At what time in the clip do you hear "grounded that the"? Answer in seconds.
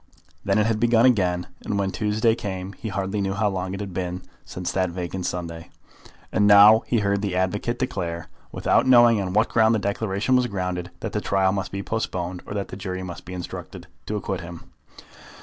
10.47-11.21